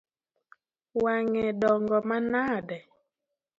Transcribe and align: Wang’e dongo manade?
Wang’e 1.03 1.47
dongo 1.61 1.97
manade? 2.09 2.77